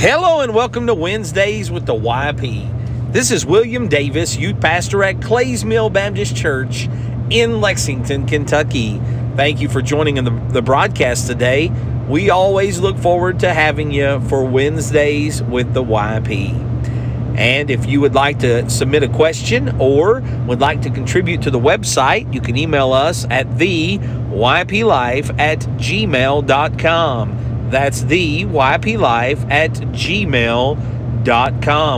[0.00, 3.12] Hello and welcome to Wednesdays with the YP.
[3.12, 6.88] This is William Davis, youth pastor at Clays Mill Baptist Church
[7.30, 9.00] in Lexington, Kentucky.
[9.34, 11.72] Thank you for joining in the, the broadcast today.
[12.08, 17.36] We always look forward to having you for Wednesdays with the YP.
[17.36, 21.50] And if you would like to submit a question or would like to contribute to
[21.50, 27.47] the website, you can email us at the yplife at gmail.com.
[27.70, 30.84] That's the yplife at gmail.com.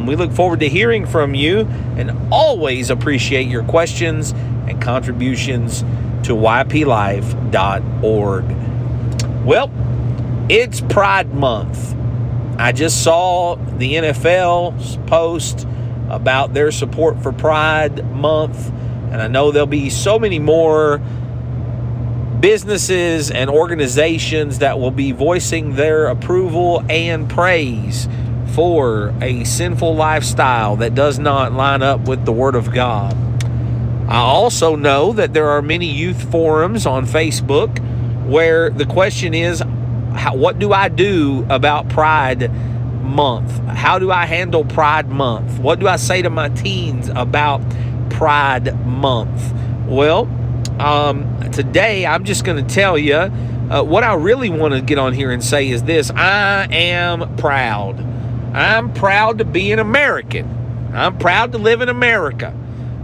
[0.07, 1.61] We look forward to hearing from you
[1.97, 5.81] and always appreciate your questions and contributions
[6.25, 8.45] to yplife.org.
[9.45, 9.71] Well,
[10.49, 11.95] it's Pride Month.
[12.59, 15.67] I just saw the NFL's post
[16.09, 18.71] about their support for Pride Month,
[19.13, 21.01] and I know there'll be so many more
[22.41, 28.09] businesses and organizations that will be voicing their approval and praise
[28.55, 33.15] for a sinful lifestyle that does not line up with the Word of God.
[34.09, 37.79] I also know that there are many youth forums on Facebook
[38.27, 39.63] where the question is
[40.15, 42.53] how, what do I do about Pride
[43.03, 43.59] Month?
[43.67, 45.59] How do I handle Pride Month?
[45.59, 47.61] What do I say to my teens about
[48.11, 49.55] Pride Month?
[49.87, 50.27] Well,
[50.81, 54.99] um, today I'm just going to tell you uh, what I really want to get
[54.99, 58.01] on here and say is this I am proud.
[58.55, 60.91] I'm proud to be an American.
[60.95, 62.57] I'm proud to live in America.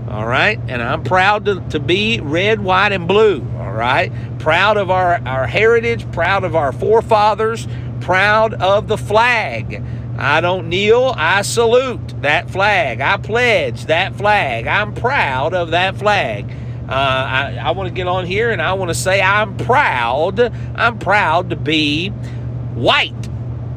[0.09, 0.59] All right.
[0.69, 3.47] And I'm proud to, to be red, white, and blue.
[3.59, 4.11] All right.
[4.39, 7.69] Proud of our, our heritage, proud of our forefathers,
[8.01, 9.83] proud of the flag.
[10.19, 13.03] I don't kneel, I salute that flag.
[13.03, 14.67] I pledge that flag.
[14.67, 16.51] I'm proud of that flag.
[16.89, 20.39] Uh, I, I want to get on here and I want to say I'm proud.
[20.77, 23.29] I'm proud to be white.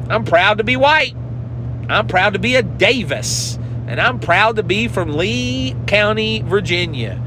[0.08, 1.16] I'm proud to be white.
[1.88, 3.58] I'm proud to be a Davis.
[3.88, 7.20] And I'm proud to be from Lee County, Virginia.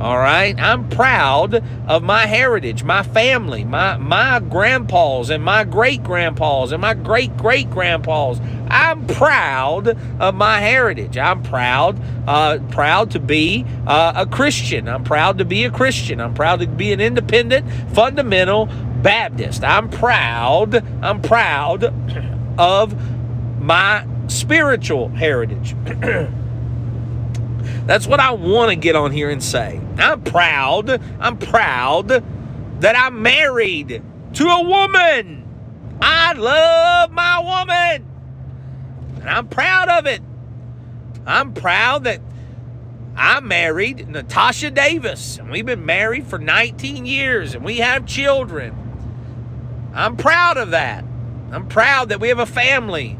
[0.00, 0.58] All right.
[0.58, 6.80] I'm proud of my heritage, my family, my my grandpas and my great grandpas and
[6.80, 8.40] my great great grandpas.
[8.68, 11.18] I'm proud of my heritage.
[11.18, 14.88] I'm proud, uh, proud to be uh, a Christian.
[14.88, 16.18] I'm proud to be a Christian.
[16.18, 18.70] I'm proud to be an independent, fundamental
[19.02, 19.62] Baptist.
[19.62, 20.76] I'm proud.
[21.04, 21.84] I'm proud
[22.58, 22.94] of
[23.60, 25.74] my spiritual heritage.
[27.86, 29.80] That's what I want to get on here and say.
[29.98, 31.00] I'm proud.
[31.20, 32.08] I'm proud
[32.80, 34.02] that I'm married
[34.34, 35.46] to a woman.
[36.00, 38.06] I love my woman.
[39.20, 40.22] And I'm proud of it.
[41.26, 42.20] I'm proud that
[43.16, 48.74] I married Natasha Davis, and we've been married for 19 years, and we have children.
[49.92, 51.04] I'm proud of that.
[51.52, 53.18] I'm proud that we have a family.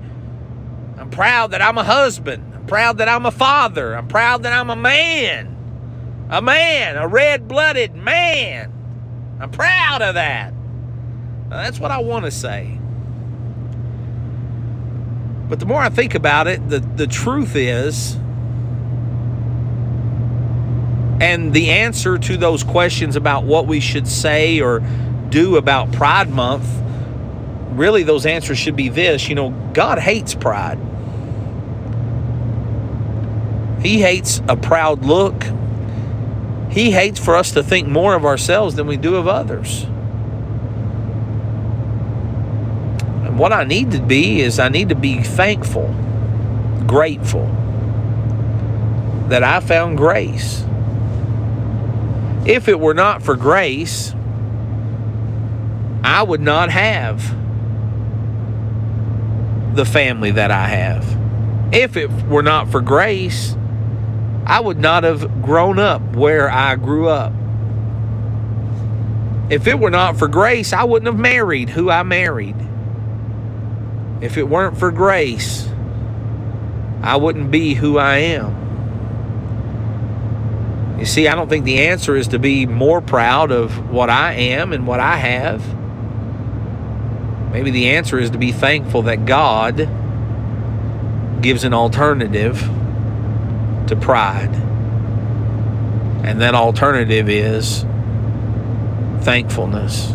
[0.96, 3.96] I'm proud that I'm a husband proud that I'm a father.
[3.96, 5.56] I'm proud that I'm a man.
[6.30, 8.72] A man, a red blooded man.
[9.40, 10.54] I'm proud of that.
[11.48, 12.78] Now, that's what I want to say.
[15.48, 18.14] But the more I think about it, the, the truth is,
[21.20, 24.78] and the answer to those questions about what we should say or
[25.28, 26.68] do about Pride Month,
[27.72, 30.78] really, those answers should be this you know, God hates pride.
[33.82, 35.44] He hates a proud look.
[36.70, 39.84] He hates for us to think more of ourselves than we do of others.
[43.24, 45.88] And what I need to be is I need to be thankful,
[46.86, 47.46] grateful
[49.28, 50.64] that I found grace.
[52.46, 54.14] If it were not for grace,
[56.02, 57.36] I would not have
[59.76, 61.18] the family that I have.
[61.72, 63.56] If it were not for grace,
[64.46, 67.32] I would not have grown up where I grew up.
[69.50, 72.56] If it were not for grace, I wouldn't have married who I married.
[74.20, 75.68] If it weren't for grace,
[77.02, 78.60] I wouldn't be who I am.
[81.00, 84.34] You see, I don't think the answer is to be more proud of what I
[84.34, 85.64] am and what I have.
[87.52, 89.88] Maybe the answer is to be thankful that God
[91.42, 92.62] gives an alternative
[93.90, 94.54] to pride.
[96.24, 97.84] And that alternative is
[99.20, 100.12] thankfulness.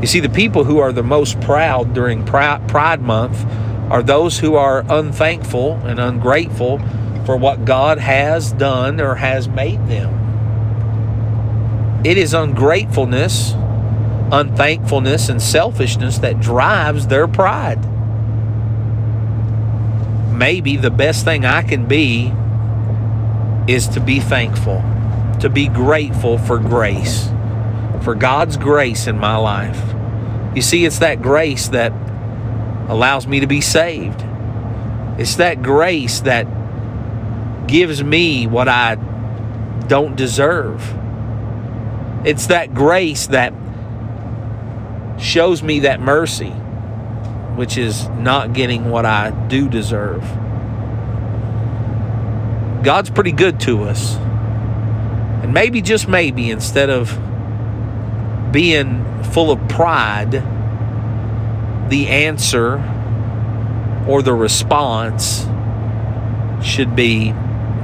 [0.00, 3.44] You see, the people who are the most proud during Pride Month
[3.90, 6.78] are those who are unthankful and ungrateful
[7.24, 10.12] for what God has done or has made them.
[12.04, 13.54] It is ungratefulness,
[14.30, 17.84] unthankfulness, and selfishness that drives their pride.
[20.36, 22.32] Maybe the best thing I can be
[23.66, 24.82] is to be thankful,
[25.40, 27.28] to be grateful for grace,
[28.02, 29.80] for God's grace in my life.
[30.54, 31.92] You see, it's that grace that
[32.88, 34.24] allows me to be saved.
[35.18, 36.46] It's that grace that
[37.66, 38.94] gives me what I
[39.88, 40.82] don't deserve.
[42.24, 43.52] It's that grace that
[45.18, 46.52] shows me that mercy,
[47.56, 50.22] which is not getting what I do deserve.
[52.82, 54.16] God's pretty good to us.
[55.42, 57.10] And maybe, just maybe, instead of
[58.52, 60.42] being full of pride,
[61.90, 62.76] the answer
[64.06, 65.46] or the response
[66.62, 67.32] should be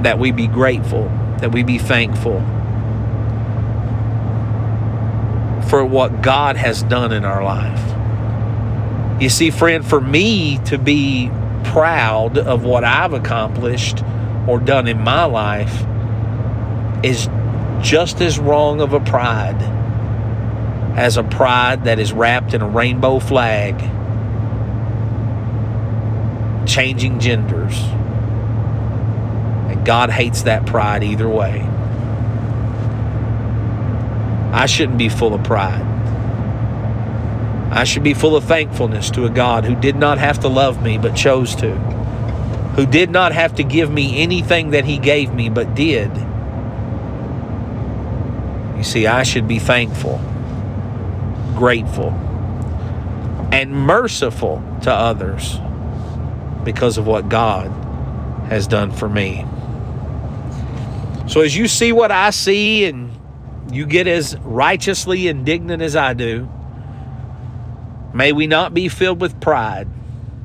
[0.03, 1.05] that we be grateful,
[1.39, 2.39] that we be thankful
[5.69, 8.02] for what God has done in our life.
[9.23, 11.31] You see, friend, for me to be
[11.63, 14.03] proud of what I've accomplished
[14.49, 15.85] or done in my life
[17.03, 17.29] is
[17.81, 19.61] just as wrong of a pride
[20.95, 23.79] as a pride that is wrapped in a rainbow flag,
[26.67, 27.77] changing genders.
[29.69, 31.61] And God hates that pride either way.
[34.51, 35.92] I shouldn't be full of pride.
[37.75, 40.83] I should be full of thankfulness to a God who did not have to love
[40.83, 41.75] me but chose to
[42.75, 46.09] who did not have to give me anything that he gave me, but did.
[48.77, 50.19] You see, I should be thankful,
[51.55, 52.09] grateful,
[53.51, 55.59] and merciful to others
[56.63, 57.69] because of what God
[58.49, 59.45] has done for me.
[61.27, 63.11] So, as you see what I see and
[63.71, 66.49] you get as righteously indignant as I do,
[68.13, 69.87] may we not be filled with pride,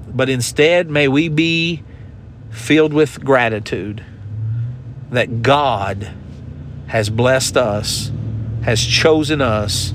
[0.09, 1.83] but instead may we be
[2.51, 4.05] filled with gratitude
[5.11, 6.11] that God
[6.87, 8.11] has blessed us,
[8.63, 9.93] has chosen us,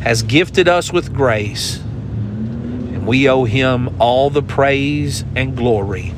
[0.00, 6.14] has gifted us with grace, and we owe Him all the praise and glory,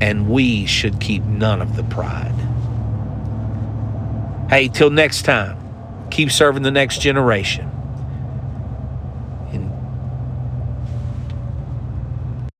[0.00, 2.34] and we should keep none of the pride.
[4.50, 5.56] Hey, till next time,
[6.10, 7.65] keep serving the next generation.